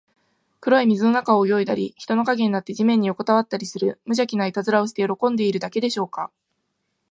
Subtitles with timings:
[0.61, 6.31] 黒い水の中を泳いだり、人の影になって地面によこたわったりする、むじゃきないたずらをして喜んでいるだけでしょうか。